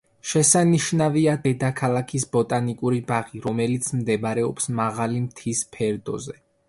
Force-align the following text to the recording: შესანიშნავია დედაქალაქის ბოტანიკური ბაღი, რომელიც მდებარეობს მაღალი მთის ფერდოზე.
შესანიშნავია 0.27 1.35
დედაქალაქის 1.43 2.25
ბოტანიკური 2.37 3.01
ბაღი, 3.11 3.43
რომელიც 3.47 3.91
მდებარეობს 4.01 4.71
მაღალი 4.81 5.23
მთის 5.27 5.63
ფერდოზე. 5.77 6.41